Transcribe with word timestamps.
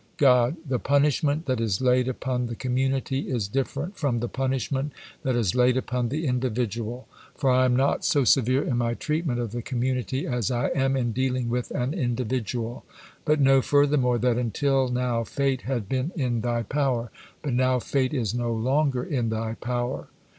God: 0.17 0.57
"The 0.67 0.79
punishment 0.79 1.45
that 1.45 1.61
is 1.61 1.79
laid 1.79 2.07
upon 2.07 2.47
the 2.47 2.55
community 2.55 3.29
is 3.29 3.47
different 3.47 3.95
from 3.97 4.19
the 4.19 4.27
punishment 4.27 4.93
that 5.21 5.35
is 5.35 5.53
laid 5.53 5.77
upon 5.77 6.09
the 6.09 6.25
individual, 6.25 7.07
for 7.35 7.51
I 7.51 7.65
am 7.65 7.75
not 7.75 8.03
so 8.03 8.23
severe 8.23 8.63
in 8.63 8.79
my 8.79 8.95
treatment 8.95 9.39
of 9.39 9.51
the 9.51 9.61
community 9.61 10.25
as 10.25 10.49
I 10.49 10.69
am 10.69 10.95
in 10.97 11.11
dealing 11.11 11.49
with 11.49 11.69
an 11.69 11.93
individual. 11.93 12.83
But 13.25 13.39
know, 13.39 13.61
furthermore, 13.61 14.17
that 14.17 14.39
until 14.39 14.87
now 14.87 15.23
fate 15.23 15.61
had 15.69 15.87
been 15.87 16.11
in 16.15 16.41
thy 16.41 16.63
power, 16.63 17.11
but 17.43 17.53
now 17.53 17.77
fate 17.77 18.15
is 18.15 18.33
no 18.33 18.51
longer 18.51 19.03
in 19.03 19.29
thy 19.29 19.53
power." 19.53 20.07